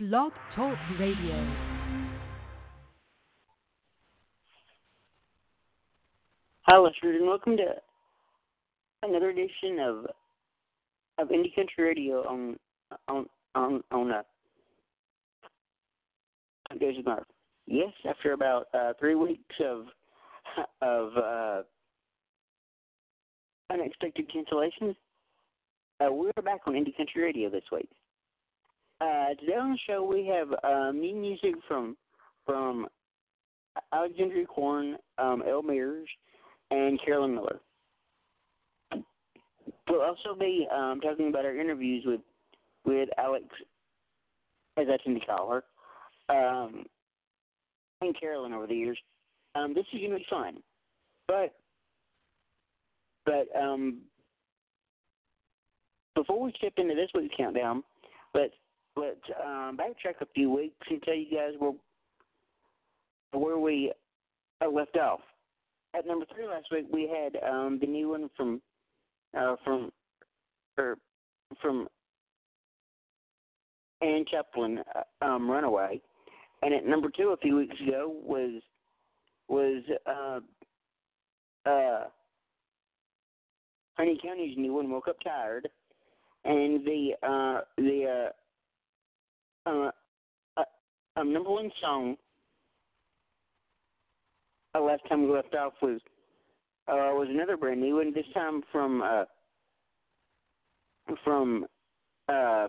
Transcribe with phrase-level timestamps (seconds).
[0.00, 1.46] Blog Talk Radio.
[6.62, 7.74] Hi, listeners, and welcome to
[9.02, 10.06] another edition of
[11.18, 12.58] of Indie Country Radio on
[13.08, 14.22] on on on uh,
[16.78, 17.26] Days of Mark.
[17.66, 19.84] Yes, after about uh, three weeks of
[20.80, 21.62] of uh,
[23.70, 24.96] unexpected cancellations,
[26.00, 27.90] uh, we're back on Indie Country Radio this week.
[29.00, 31.96] Uh, today on the show we have uh, new music from
[32.44, 32.86] from
[33.94, 36.08] Alexandria Corn, um, Elle Mears,
[36.70, 37.60] and Carolyn Miller.
[39.88, 42.20] We'll also be um, talking about our interviews with
[42.84, 43.46] with Alex,
[44.76, 45.64] as I tend to call her,
[46.34, 46.84] um,
[48.02, 48.98] and Carolyn over the years.
[49.54, 50.58] Um, this is going to be fun,
[51.26, 51.54] but
[53.24, 54.02] but um,
[56.14, 57.82] before we step into this week's countdown,
[58.34, 58.52] let's
[58.96, 61.72] let's um, backtrack a few weeks and tell you guys where
[63.32, 63.92] where we
[64.64, 65.20] uh, left off.
[65.96, 68.60] At number three last week, we had um, the new one from
[69.36, 69.90] uh, from
[70.78, 70.96] or
[71.60, 71.88] from
[74.02, 76.00] Ann Chaplin, uh, um, Runaway,
[76.62, 78.62] and at number two a few weeks ago was
[79.48, 80.40] was uh,
[81.68, 82.04] uh,
[83.96, 85.68] Honey County's new one, Woke Up Tired,
[86.44, 88.32] and the uh, the uh,
[89.66, 89.90] uh,
[91.16, 92.16] um, number one song
[94.74, 96.00] uh, last time we left off was
[96.88, 98.12] uh, was another brand new one.
[98.14, 99.24] This time from uh,
[101.24, 101.66] from
[102.28, 102.68] uh,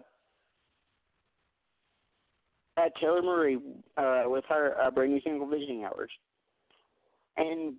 [2.77, 3.59] uh, Taylor Marie
[3.97, 6.11] uh, with her uh, brand new single "Visiting Hours."
[7.37, 7.75] And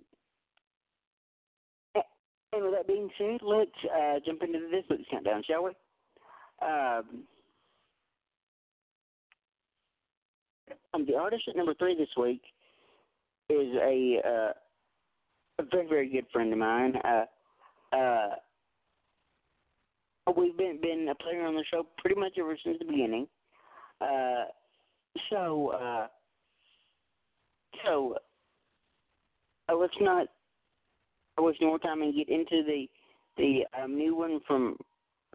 [1.95, 5.71] and with that being said, let's uh, jump into this week's countdown, shall we?
[6.61, 7.23] Um,
[10.93, 12.41] um, the artist at number three this week
[13.49, 14.53] is a uh,
[15.59, 16.93] a very very good friend of mine.
[17.03, 18.29] Uh, uh,
[20.35, 23.27] we've been been a player on the show pretty much ever since the beginning.
[24.01, 24.45] Uh,
[25.29, 26.07] so uh,
[27.85, 28.15] so
[29.69, 30.27] uh, let's not
[31.39, 32.87] waste more time and get into the
[33.37, 34.77] the um, new one from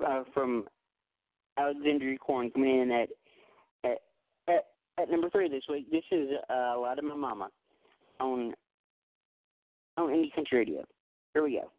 [0.07, 0.65] uh, from
[1.59, 3.09] Alexandria Corn coming in at,
[5.01, 5.91] at number three this week.
[5.91, 7.49] This is uh, a lot of my mama
[8.21, 8.55] on
[9.97, 10.85] on Indie Country Radio.
[11.35, 11.71] Here we go.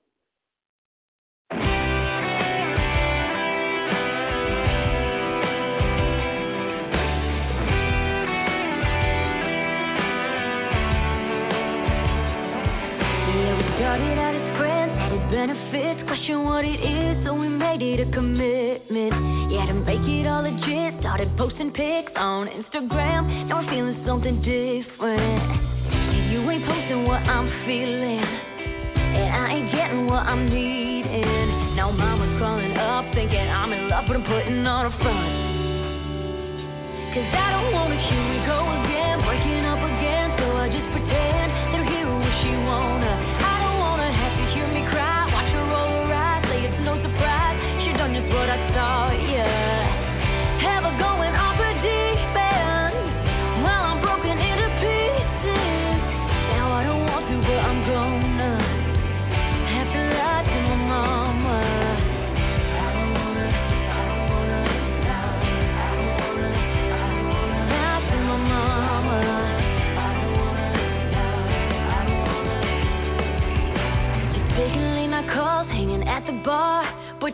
[14.20, 14.39] out
[15.40, 19.16] benefits, question what it is, so we made it a commitment.
[19.48, 23.48] Yeah, to make it all legit, started posting pics on Instagram.
[23.48, 25.40] Now I'm feeling something different.
[26.28, 31.80] You ain't posting what I'm feeling, and I ain't getting what I'm needing.
[31.80, 35.32] Now mama's crawling up, thinking I'm in love, but I'm putting on a front.
[37.16, 41.29] Cause I don't wanna, here we go again, breaking up again, so I just pretend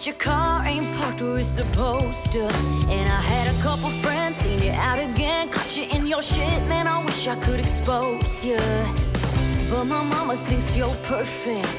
[0.06, 2.46] your car ain't parked where it's supposed to.
[2.46, 5.50] And I had a couple friends, seen you out again.
[5.50, 6.86] Caught you in your shit, man.
[6.86, 8.62] I wish I could expose you.
[9.74, 11.74] But my mama thinks you're perfect.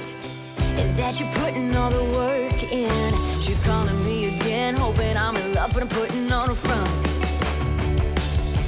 [0.59, 3.47] And that you're putting all the work in.
[3.47, 7.07] She's calling me again, hoping I'm in love, but I'm putting on a front.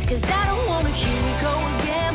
[0.07, 1.53] Cause I don't wanna hear we go
[1.83, 2.08] again,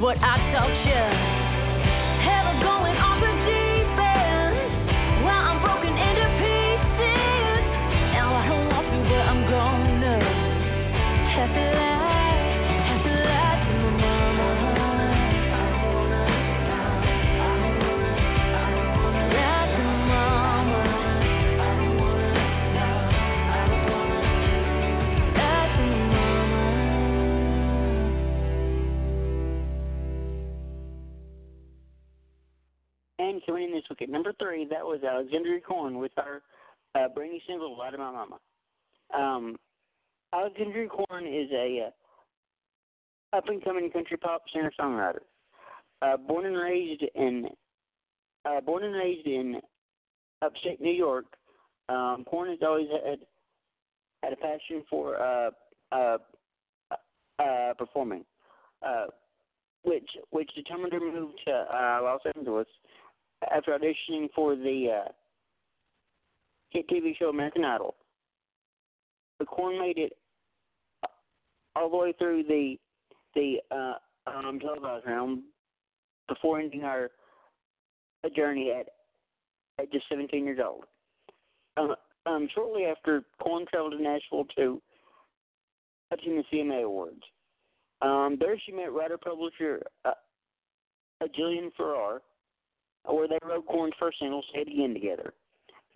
[0.00, 0.39] what I
[33.46, 36.42] Coming in this week at number three, that was Alexandria Corn with her
[36.96, 38.38] uh, brand new single, Lie to My Mama.
[39.16, 39.56] Um,
[40.34, 41.86] Alexandria Corn is a
[43.32, 45.20] uh, up and coming country pop singer songwriter.
[46.02, 47.46] Uh, born and raised in
[48.46, 49.60] uh, born and raised in
[50.42, 51.26] upstate New York,
[51.88, 53.20] um, Corn has always had
[54.24, 55.50] had a passion for uh,
[55.92, 56.18] uh,
[57.38, 58.24] uh, performing,
[58.84, 59.06] uh,
[59.84, 62.66] which which determined her move to uh, Los Angeles
[63.54, 65.08] after auditioning for the uh,
[66.70, 67.94] hit TV show American Idol.
[69.38, 70.12] The Corn made it
[71.74, 72.76] all the way through the
[73.34, 73.94] the uh,
[74.26, 75.42] um, televised round
[76.28, 77.10] before ending our
[78.24, 78.86] a journey at
[79.80, 80.84] at just 17 years old.
[81.76, 81.94] Um,
[82.26, 84.82] um, shortly after, Corn traveled to Nashville to
[86.12, 87.22] attend the CMA Awards.
[88.02, 90.12] Um, there, she met writer-publisher uh,
[91.22, 92.20] uh, Jillian Farrar,
[93.04, 95.34] where they wrote Corn's first single, "Say It Again" together.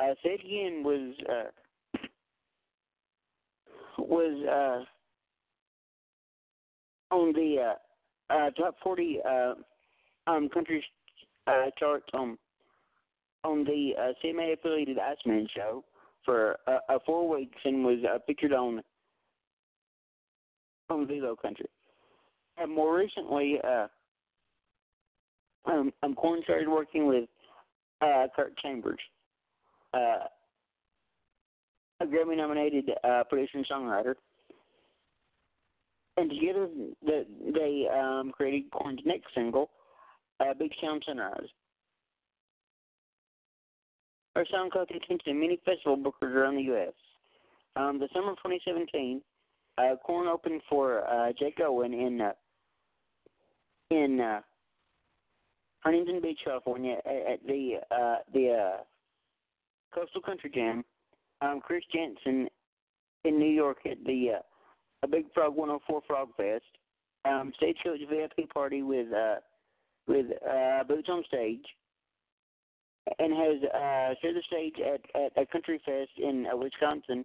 [0.00, 1.50] Uh, "Say It Again" was uh,
[3.98, 4.84] was
[7.12, 7.74] uh, on the
[8.30, 9.54] uh, uh, top 40 uh,
[10.26, 10.84] um, country
[11.78, 12.38] charts on
[13.44, 13.92] on the
[14.24, 15.84] CMA affiliated Iceman show
[16.24, 16.56] for
[17.04, 18.82] four weeks and was featured on
[20.88, 21.66] on Vivo Country.
[22.56, 23.60] And more recently,
[25.66, 27.28] um, um, Corn started working with
[28.00, 28.98] uh, Kurt Chambers,
[29.92, 30.26] uh,
[32.00, 34.14] a Grammy-nominated uh, producer and songwriter,
[36.16, 36.68] and together
[37.04, 39.70] the, they um, created Corn's next single,
[40.40, 41.48] uh, "Big Town Sunrise."
[44.36, 46.92] Our song caught the attention of many festival bookers around the U.S.
[47.76, 49.22] Um, the summer of 2017,
[49.78, 52.32] uh, Corn opened for uh, Jake Owen in uh,
[53.90, 54.40] in uh,
[55.84, 58.76] Huntington Beach, California, at, at the uh, the uh,
[59.94, 60.84] Coastal Country Jam.
[61.40, 62.48] Um, Chris Janson
[63.24, 64.42] in New York at the uh,
[65.02, 66.64] a Big Frog 104 Frog Fest.
[67.26, 69.36] Um, Stagecoach VIP party with uh,
[70.06, 71.64] with uh, Boots on Stage,
[73.18, 77.24] and has uh, shared the stage at, at a country fest in uh, Wisconsin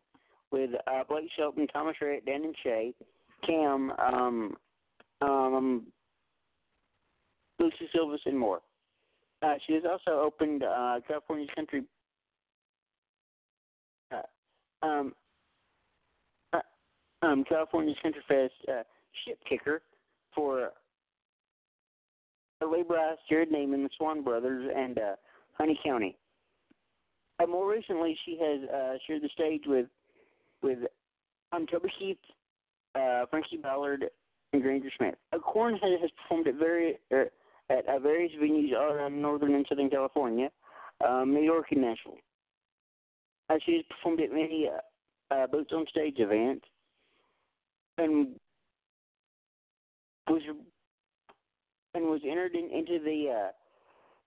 [0.52, 2.94] with uh, Blake Shelton, Thomas Rhett, Dan and Shay,
[3.46, 4.56] Cam, um,
[5.22, 5.84] um,
[7.60, 8.62] Lucy Silvas, and more.
[9.42, 11.84] Uh, she has also opened uh, California's country.
[14.12, 15.14] Uh, um,
[16.54, 16.60] uh,
[17.22, 18.84] um, California's Country Fest uh,
[19.26, 19.82] ship kicker
[20.36, 20.72] for
[22.62, 25.16] Ray Bryce, Jerrod Niemann, the Swon Brothers, and uh,
[25.54, 26.18] Honey County.
[27.48, 29.86] More recently, she has shared the stage with
[30.62, 30.80] with
[31.54, 32.18] um, Toby Keith,
[33.30, 34.04] Frankie Ballard,
[34.54, 35.16] and Granger Smith.
[35.34, 37.30] Uh, Corn has, has performed at very er,
[37.70, 40.50] at uh, various venues all around Northern and Southern California,
[41.08, 42.18] um, New York, and Nashville.
[43.50, 46.66] Uh, she has performed at many uh, uh, boots on stage events,
[47.98, 48.36] and
[50.28, 50.42] was
[51.96, 53.50] and was entered in, into the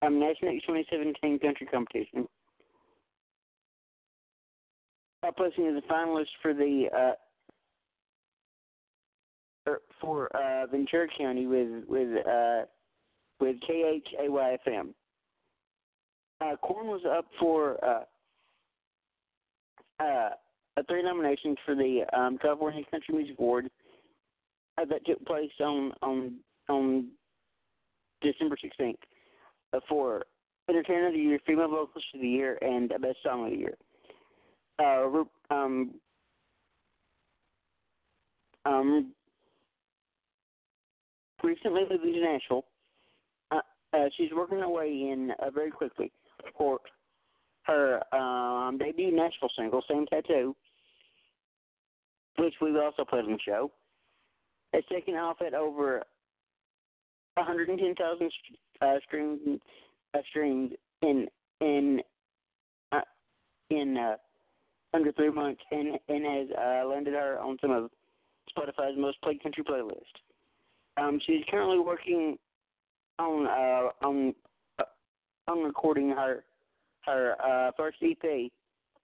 [0.01, 2.27] uh, um, National 2017 country competition.
[5.25, 7.11] Uh, placing as a finalist for the uh,
[9.71, 12.63] er, for uh, Ventura County with with uh,
[13.43, 14.93] with KHAYFM.
[16.39, 18.03] Uh, Corn was up for uh,
[20.01, 20.29] uh,
[20.87, 23.69] three nominations for the um, California Country Music Award
[24.77, 26.35] uh, that took place on on
[26.69, 27.09] on
[28.21, 28.95] December 16th
[29.73, 30.23] uh, for
[30.69, 33.57] Entertainer of the Year, Female Vocalist of the Year, and uh, Best Song of the
[33.57, 33.77] Year.
[34.79, 35.23] Uh,
[35.53, 35.91] um,
[38.65, 39.11] um,
[41.43, 42.63] recently moved to Nashville.
[43.93, 46.11] Uh, she's working her way in uh, very quickly
[46.57, 46.79] for
[47.63, 50.55] her um, debut Nashville single, Same Tattoo,
[52.37, 53.71] which we've also played on the show.
[54.73, 56.03] It's taken off at over
[57.35, 58.31] 110,000
[58.81, 59.59] uh, streams
[60.13, 60.71] uh, streams
[61.01, 61.27] in
[61.61, 62.01] in
[62.91, 63.01] uh,
[63.69, 64.15] in uh,
[64.93, 67.89] under three months, and and has uh, landed her on some of
[68.55, 70.01] Spotify's most played country playlist.
[70.97, 72.37] Um, she's currently working
[73.19, 74.33] on uh, on
[74.79, 74.83] uh,
[75.47, 76.43] on recording her
[77.05, 78.51] her uh, first EP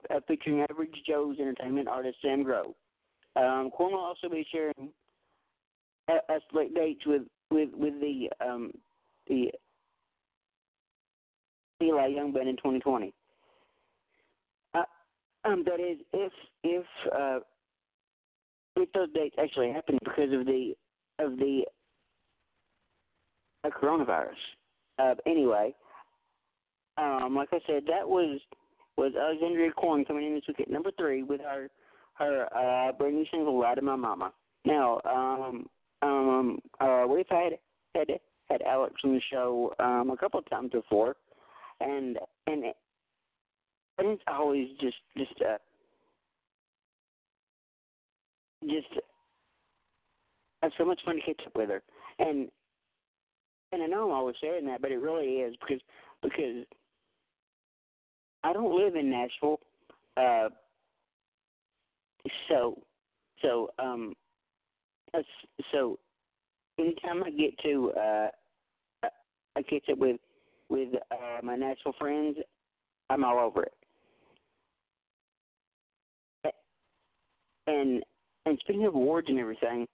[0.10, 2.76] uh, featuring Average Joe's entertainment artist Sam Grow.
[3.36, 4.90] Um, Quinn will also be sharing
[6.10, 8.72] a select dates with with with the um,
[9.28, 9.52] the
[11.82, 13.14] Eli Young Band in 2020.
[14.74, 14.84] Uh,
[15.46, 16.32] um, that is, if
[16.64, 17.40] if uh,
[18.76, 20.74] if those dates actually happen because of the
[21.20, 21.64] of the
[23.64, 24.34] uh, coronavirus.
[24.98, 25.74] Uh, anyway,
[26.98, 28.40] um, like I said, that was
[28.98, 31.70] was Alexandria Corn coming in this week at number three with her
[32.16, 34.34] her uh, brand new single "Ride of My Mama."
[34.66, 35.68] Now, um,
[36.02, 37.54] um, uh, we've had
[37.96, 38.08] had
[38.50, 41.16] had Alex on the show um, a couple of times before,
[41.80, 42.76] and and it,
[43.98, 45.58] and it's always just just uh,
[48.64, 48.88] just
[50.62, 51.82] it's so much fun to catch up with her,
[52.20, 52.50] and
[53.72, 55.82] and I know I'm always saying that, but it really is because
[56.22, 56.66] because
[58.44, 59.60] I don't live in Nashville,
[60.18, 60.50] uh,
[62.48, 62.78] so
[63.42, 64.14] so um
[65.72, 65.98] so
[66.80, 68.28] anytime I get to uh
[69.56, 70.20] I catch up with
[70.70, 72.38] with uh my Nashville friends,
[73.10, 73.74] I'm all over it.
[77.68, 78.04] And
[78.46, 79.88] and speaking of awards and everything,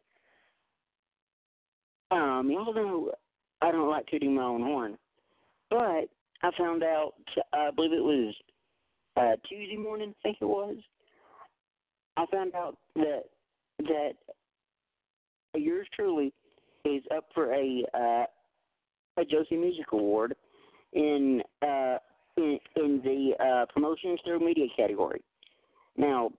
[2.12, 3.12] um, y'all know
[3.62, 4.98] I don't like tooting my own horn,
[5.70, 6.10] but
[6.44, 7.14] I found out
[7.54, 8.36] I believe it was
[9.18, 10.76] uh, Tuesday morning, I think it was.
[12.18, 13.24] I found out that
[13.80, 14.14] that
[15.56, 16.34] yours truly
[16.86, 18.26] is up for a uh,
[19.22, 20.36] a Josie Music Award
[20.94, 21.98] in uh,
[22.38, 25.22] in, in the uh, promotions through media category.
[25.98, 26.32] Now,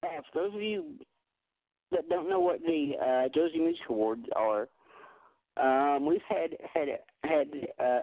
[0.00, 0.84] for those of you
[1.90, 4.68] that don't know what the uh, Josie Music Awards are,
[5.56, 6.88] um, we've had had
[7.22, 8.00] had uh,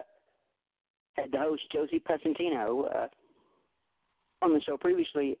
[1.14, 3.08] had the host Josie Passantino uh,
[4.42, 5.38] on the show previously,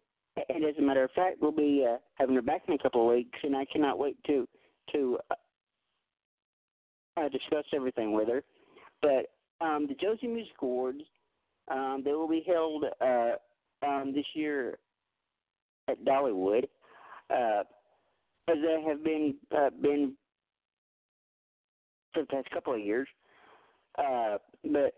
[0.48, 3.02] and as a matter of fact, we'll be uh, having her back in a couple
[3.02, 4.46] of weeks, and I cannot wait to
[4.92, 5.34] to uh,
[7.20, 8.42] uh, discuss everything with her.
[9.00, 11.02] But um, the Josie Music Awards,
[11.70, 13.32] um, they will be held uh,
[13.86, 14.78] um, this year
[15.88, 16.64] at Dollywood,
[17.30, 17.62] uh,
[18.48, 20.14] as they have been uh, been
[22.12, 23.08] for the past couple of years.
[23.98, 24.94] Uh, but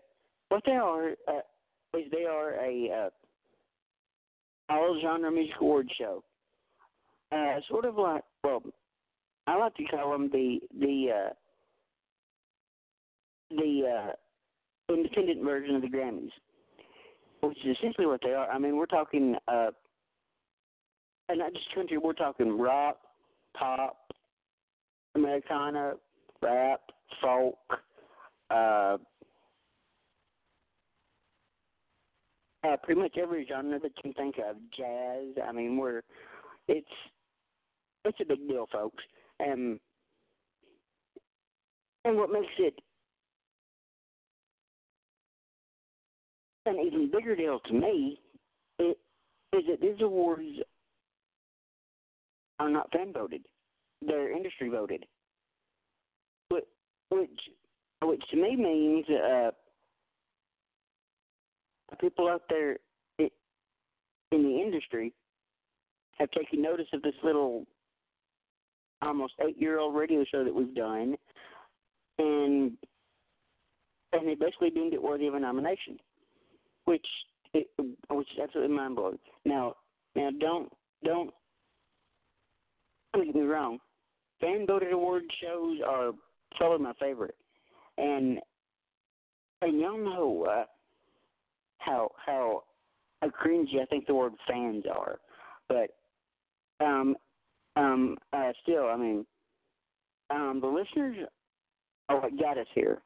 [0.49, 6.23] what they are uh, is they are a uh, all genre music award show.
[7.31, 8.61] Uh, sort of like well,
[9.47, 11.33] I like to call them the the uh,
[13.51, 14.11] the
[14.89, 16.29] uh, independent version of the Grammys,
[17.41, 18.49] which is essentially what they are.
[18.49, 19.71] I mean, we're talking uh,
[21.29, 21.97] and not just country.
[21.97, 22.97] We're talking rock,
[23.57, 23.97] pop,
[25.15, 25.93] Americana,
[26.41, 26.81] rap,
[27.21, 27.57] folk,
[28.49, 28.97] uh,
[32.63, 34.55] uh, pretty much every genre that you can think of.
[34.75, 35.43] Jazz.
[35.47, 36.01] I mean, we're
[36.67, 36.87] it's
[38.05, 39.03] it's a big deal, folks.
[39.39, 39.79] And
[42.05, 42.79] and what makes it
[46.65, 48.19] an even bigger deal to me
[48.79, 48.97] it,
[49.53, 50.43] is that these awards
[52.59, 53.45] are not fan voted;
[54.05, 55.05] they're industry voted,
[57.15, 57.39] which
[58.03, 59.51] which to me means uh,
[61.99, 62.77] people out there
[63.19, 65.13] in the industry
[66.19, 67.65] have taken notice of this little
[69.01, 71.15] almost eight year old radio show that we've done
[72.19, 72.71] and
[74.13, 75.97] and they basically deemed it worthy of a nomination.
[76.85, 77.05] Which
[77.53, 77.67] it,
[78.09, 79.19] which is absolutely mind blowing.
[79.43, 79.75] Now
[80.15, 80.71] now don't
[81.03, 81.31] don't
[83.13, 83.79] don't get me wrong.
[84.41, 86.11] Fan voted award shows are
[86.57, 87.35] probably my favorite.
[87.97, 88.39] And
[89.61, 90.65] and y'all know uh,
[91.79, 92.63] how how
[93.23, 95.19] cringy I think the word fans are,
[95.67, 95.95] but
[96.85, 97.15] um
[97.75, 99.25] um uh, still I mean
[100.29, 101.17] um the listeners
[102.09, 102.99] are what got us here.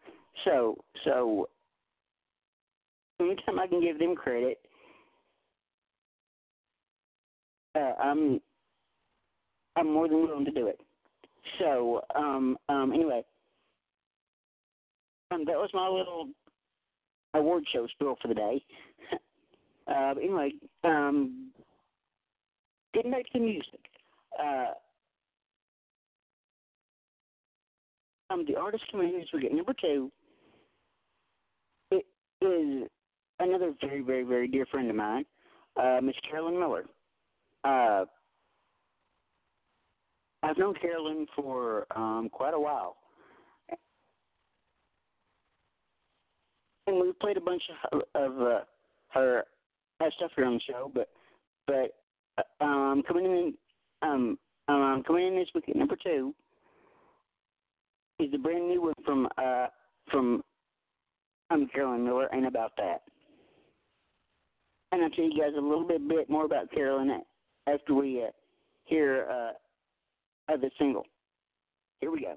[0.45, 1.47] So so
[3.19, 4.59] anytime I can give them credit,
[7.75, 8.41] uh, I'm
[9.75, 10.79] I'm more than willing to do it.
[11.59, 13.23] So um um anyway,
[15.31, 16.29] um, that was my little
[17.33, 18.63] award show spiel for the day.
[19.87, 20.51] uh, anyway,
[20.83, 21.51] um,
[22.93, 23.79] getting back to music.
[24.41, 24.73] Uh,
[28.31, 30.11] um, the artist this week at number two
[31.91, 32.05] it
[32.41, 32.87] is
[33.39, 35.25] another very, very, very dear friend of mine,
[35.81, 36.85] uh, Miss Carolyn Miller.
[37.63, 38.05] Uh,
[40.43, 42.97] I've known Carolyn for um, quite a while,
[46.89, 48.59] and we've played a bunch of, of uh,
[49.09, 49.43] her
[49.99, 50.91] her stuff here on the show.
[50.93, 51.09] But
[51.67, 51.95] but
[52.37, 53.53] uh, um, coming in
[54.01, 56.33] um, um coming in this week at number two
[58.19, 59.67] is the brand new one from uh
[60.11, 60.43] from
[61.49, 63.01] um Carolyn Miller and about that.
[64.91, 67.21] And I'll tell you guys a little bit bit more about Carolyn
[67.67, 68.31] after we uh,
[68.85, 71.05] hear uh, of the single.
[71.99, 72.35] Here we go.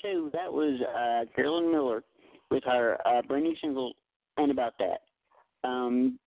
[0.00, 2.02] Two, that was uh, Carolyn Miller
[2.50, 3.92] with her uh, brand new single
[4.36, 5.00] "And About That."
[5.68, 6.18] Um,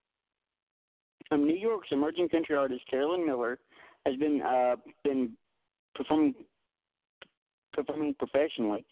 [1.28, 3.58] from New York's emerging country artist Carolyn Miller
[4.04, 5.32] has been uh, been
[5.94, 6.34] performing
[7.72, 8.84] performing professionally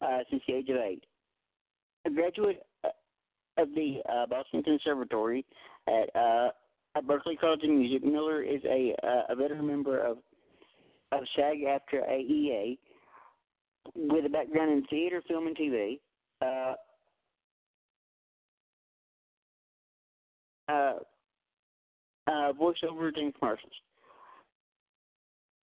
[0.00, 1.04] uh, since the age of eight.
[2.06, 2.88] A graduate uh,
[3.58, 5.44] of the uh, Boston Conservatory
[5.86, 6.48] at, uh,
[6.96, 10.18] at Berklee College of Music, Miller is a, uh, a veteran member of
[11.12, 12.78] of SAG-AFTRA AEA
[13.94, 15.98] with a background in theater, film, and TV.
[16.40, 16.74] Uh,
[20.68, 20.94] uh,
[22.26, 23.72] uh, voiceovers commercials.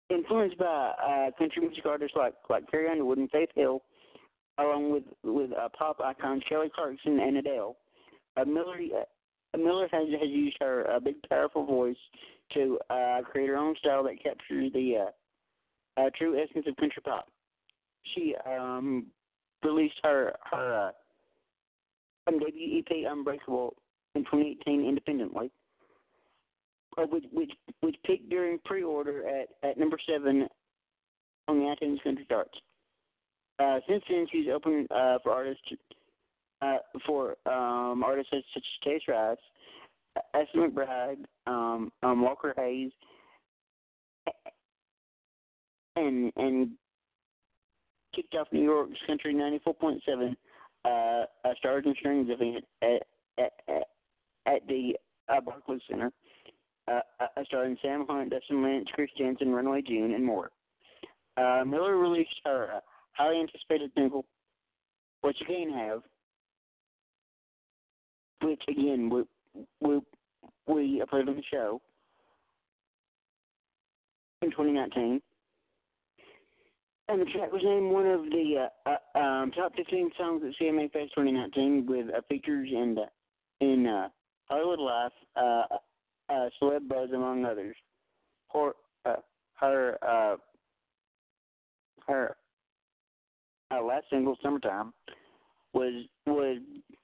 [0.09, 3.81] Influenced by uh, country music artists like like Carrie Underwood and Faith Hill,
[4.59, 7.75] along with with uh, pop icons Kelly Clarkson and Adele,
[8.37, 8.77] uh, Miller
[9.55, 11.97] uh, Miller has has used her uh, big powerful voice
[12.53, 17.01] to uh, create her own style that captures the uh, uh, true essence of country
[17.03, 17.27] pop.
[18.13, 19.07] She um,
[19.63, 20.91] released her her
[22.27, 23.75] uh, debut EP Unbreakable
[24.15, 25.51] in 2018 independently,
[26.97, 30.47] uh, which which which peaked during pre-order at at number seven
[31.47, 32.57] on the iTunes country charts.
[33.59, 35.63] Uh, since then, she's opened uh, for artists
[36.61, 39.37] uh, for um, artists such as Chase Rice,
[40.33, 42.91] Esther McBride, um, um, Walker Hayes,
[45.95, 46.71] and and
[48.15, 50.35] kicked off New York's Country 94.7
[50.85, 53.87] uh, a Stars and Strings event at at,
[54.45, 54.95] at, the
[55.27, 56.11] uh, Barclays Center.
[56.87, 60.51] Uh, uh, starring Sam Hunt, Dustin Lynch, Chris Janson, Runaway June, and more.
[61.35, 62.79] Uh, Miller released her uh,
[63.13, 64.23] highly anticipated single,
[65.21, 66.03] What You Can't Have,
[68.43, 69.23] which again we
[69.81, 69.99] we
[70.67, 71.81] we played on the show
[74.43, 75.21] in 2019.
[77.07, 80.53] And the track was named one of the uh, uh, um, top 15 songs at
[80.59, 83.05] CMA Fest 2019 with uh, features in uh,
[83.61, 84.09] in uh,
[84.49, 85.63] Hollywood Life, uh,
[86.29, 87.75] uh, Celeb Buzz, among others.
[88.51, 88.71] Her
[89.05, 89.15] uh,
[89.59, 90.35] her uh,
[92.07, 92.35] her
[93.71, 94.91] uh, last single, "Summertime,"
[95.73, 96.57] was was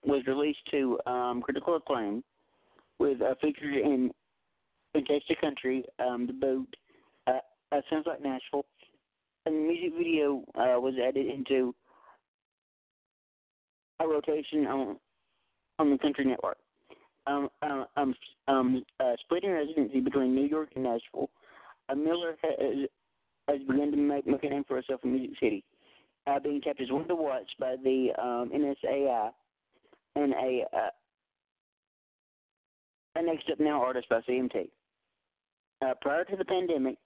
[0.04, 2.24] was released to um, critical acclaim
[2.98, 4.12] with a feature in
[4.96, 6.76] of Country, um, the Boot,
[7.28, 7.40] uh,
[7.72, 8.66] uh, Sounds Like Nashville,
[9.46, 11.74] and the music video uh, was added into
[14.00, 14.98] a rotation on
[15.80, 16.58] on the Country Network.
[17.28, 18.16] Um, uh, um,
[18.48, 21.30] um, uh, splitting residency between New York and Nashville,
[21.90, 22.88] uh, Miller has,
[23.48, 25.64] has begun to make, make a name for herself in Music City,
[26.26, 29.32] uh, being kept as one to watch by the um, NSAI
[30.16, 30.90] and a uh,
[33.16, 34.70] a Next Up Now artist by CMT.
[35.84, 36.98] Uh, prior to the pandemic,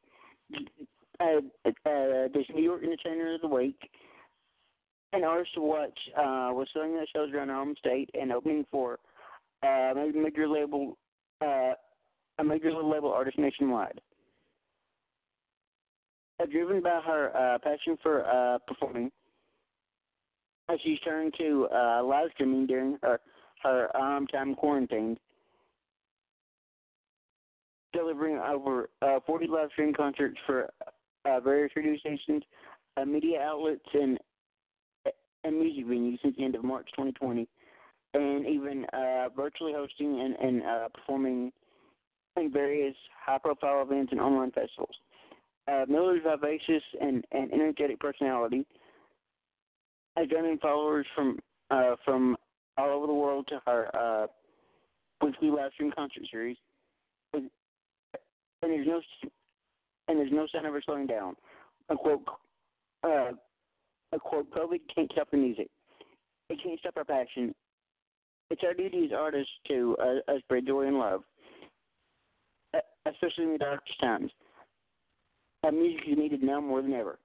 [1.20, 3.78] uh, uh, this New York Entertainer of the Week,
[5.14, 8.66] an artist to watch uh, was selling their shows around our home state and opening
[8.72, 9.00] for
[9.64, 10.98] uh, major label,
[11.42, 11.74] uh,
[12.40, 14.00] a major label artist nationwide.
[16.42, 19.10] Uh, driven by her uh, passion for uh, performing,
[20.68, 23.20] uh, she's turned to uh, live streaming during her
[23.64, 25.18] her um, time quarantined
[27.96, 30.70] delivering over uh, 40 live stream concerts for
[31.26, 32.44] uh, various radio stations,
[32.98, 34.20] uh, media outlets, and
[35.44, 37.48] and music venues since the end of March 2020,
[38.16, 41.52] and even uh, virtually hosting and, and uh, performing
[42.36, 44.96] in various high-profile events and online festivals.
[45.68, 48.66] Uh, Miller's vivacious and, and energetic personality
[50.18, 51.38] has drawn followers from
[51.72, 52.38] uh, from
[52.78, 54.28] all over the world to her uh,
[55.24, 56.58] weekly live stream concert series
[58.66, 59.02] and there's no
[60.08, 61.36] and there's no sign of her slowing down.
[61.90, 62.24] A quote,
[63.04, 63.32] uh,
[64.12, 65.68] a quote, COVID can't stop the music.
[66.50, 67.54] It can't stop our passion.
[68.50, 71.22] It's our duty as artists to uh, spread joy and love,
[72.76, 74.32] uh, especially in the darkest times.
[75.66, 77.18] Uh, music is needed now more than ever.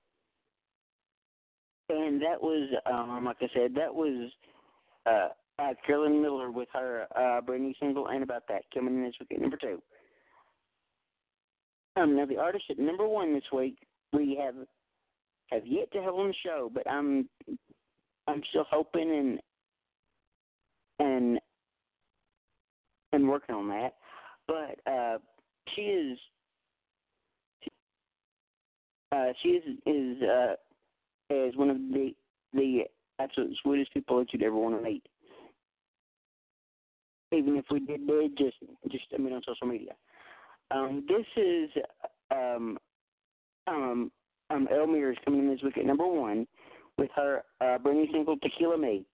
[1.90, 4.30] And that was, um, like I said, that was
[5.06, 9.02] uh, uh, Carolyn Miller with her uh, brand new single, and about that, coming in
[9.02, 9.82] this week number two.
[11.96, 13.76] Um, now the artist at number one this week
[14.12, 14.54] we have
[15.50, 17.28] have yet to have on the show, but I'm
[18.26, 19.40] I'm still hoping and
[21.00, 21.40] and
[23.12, 23.94] and working on that.
[24.46, 25.18] But uh,
[25.74, 26.18] she is
[29.12, 30.54] uh, she is is uh,
[31.30, 32.14] is one of the
[32.52, 32.82] the
[33.18, 35.04] absolute sweetest people that you'd ever want to meet.
[37.32, 38.56] Even if we did, did just
[38.90, 39.92] just I mean on social media.
[40.70, 41.70] Um, this is
[42.30, 42.78] um,
[43.66, 44.10] um,
[44.50, 46.46] um, Elle Mears is coming in this week at number one
[46.98, 49.04] with her uh, brand new single Tequila Me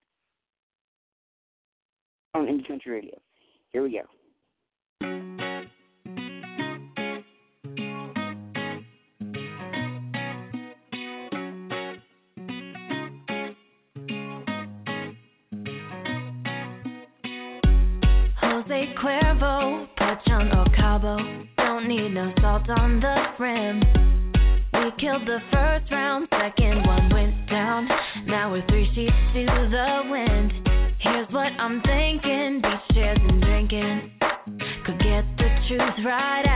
[2.35, 3.19] on Indie Country Radio.
[3.73, 5.46] Here we go.
[21.97, 23.81] Need no salt on the rim.
[24.75, 27.89] We killed the first round, second one went down.
[28.27, 30.53] Now we're three sheets to the wind.
[31.01, 34.11] Here's what I'm thinking: beach chairs and drinking
[34.85, 36.56] could get the truth right out.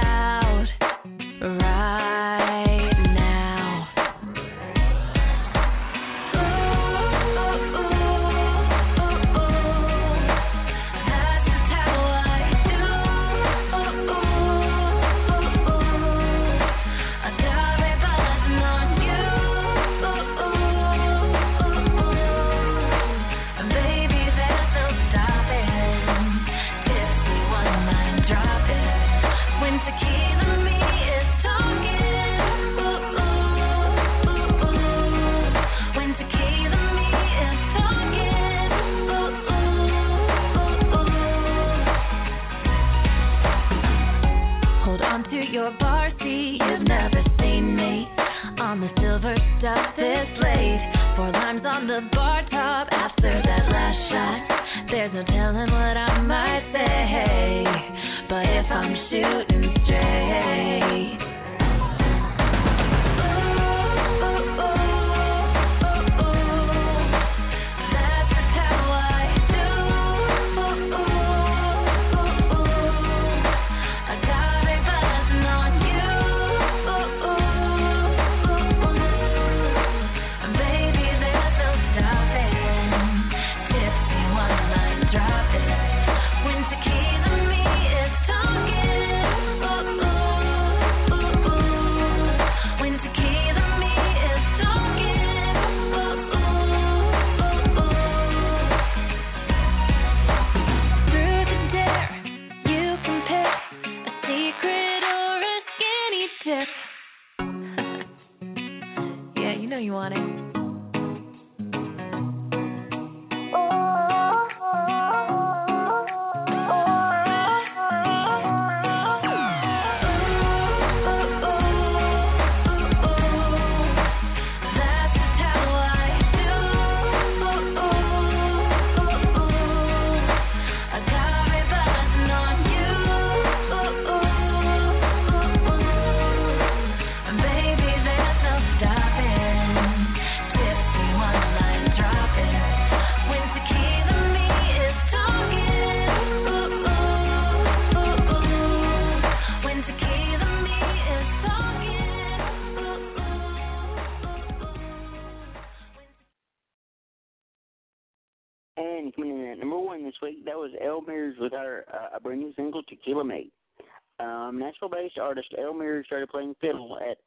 [164.81, 167.19] Nashville-based artist Elle Mears started playing fiddle at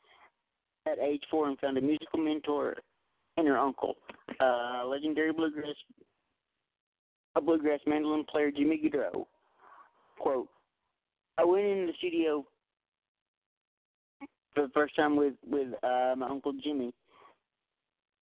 [0.85, 2.75] at age four and found a musical mentor
[3.37, 3.95] in her uncle,
[4.39, 5.75] uh, legendary bluegrass
[7.35, 9.25] a bluegrass mandolin player Jimmy Gaudreau.
[10.19, 10.49] Quote:
[11.37, 12.45] I went in the studio
[14.53, 16.93] for the first time with with uh, my uncle Jimmy.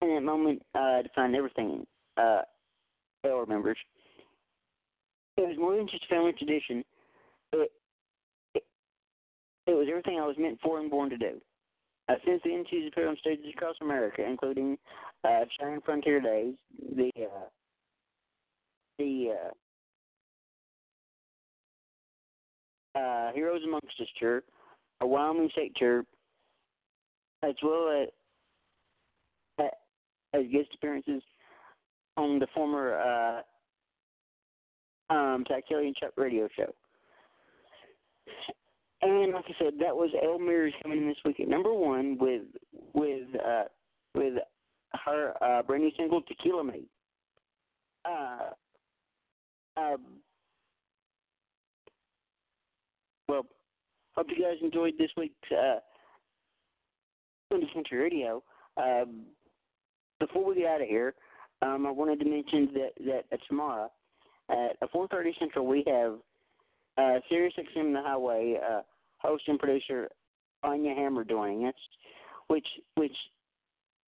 [0.01, 1.85] In that moment, uh, to find everything.
[2.17, 2.41] Uh,
[3.23, 3.77] Elle remembers.
[5.37, 6.83] It was more than just family tradition
[7.53, 7.71] it, it,
[9.67, 11.41] it was everything I was meant for and born to do.
[12.09, 14.77] Uh, since then, she's appeared on stages across America, including
[15.23, 16.55] uh, Cheyenne Frontier Days,
[16.95, 17.47] the uh,
[18.97, 19.33] the
[22.95, 24.43] uh, uh, Heroes Amongst Us tour,
[24.99, 26.03] a Wyoming State tour,
[27.43, 28.07] as well as,
[30.33, 31.21] as guest appearances
[32.17, 33.43] on the former
[35.09, 36.73] uh, um, Tactilian Chuck radio show.
[39.01, 42.17] And like I said, that was Elle Mears coming in this week at number one
[42.19, 42.43] with
[42.93, 43.63] with uh,
[44.13, 44.33] with
[45.05, 46.89] her uh, brand new single Tequila Mate.
[48.05, 48.49] Uh,
[49.77, 50.01] um,
[53.27, 53.45] well,
[54.15, 55.79] hope you guys enjoyed this week's uh,
[57.51, 58.43] Indie Country Radio.
[58.77, 59.23] Um,
[60.19, 61.15] before we get out of here,
[61.61, 63.91] um, I wanted to mention that that uh, tomorrow
[64.49, 66.15] at 4:30 Central we have
[66.97, 68.81] uh, Sirius XM The Highway, uh,
[69.21, 70.09] host and producer
[70.63, 71.75] Anya Hammer doing it,
[72.47, 73.15] which which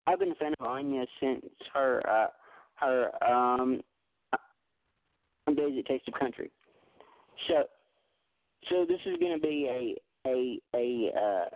[0.08, 2.28] I've been a fan of Anya since her uh,
[2.76, 3.82] her um,
[5.56, 6.52] days at Taste of Country.
[7.48, 7.64] So
[8.70, 11.50] so this is going to be a a a uh,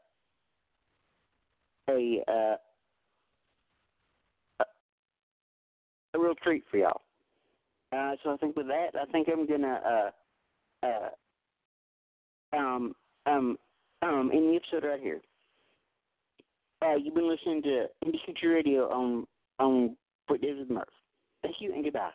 [1.90, 2.56] a uh,
[6.14, 7.02] a real treat for y'all.
[7.94, 10.12] Uh, so I think with that, I think I'm gonna
[10.84, 12.94] uh, uh, um,
[13.28, 13.58] um,
[14.02, 15.22] um, in the episode right here.
[16.82, 19.28] Uh, you've been listening to Indie Future Radio on
[19.60, 19.96] on
[20.42, 20.88] Days with Murph.
[21.42, 22.12] Thank you and goodbye.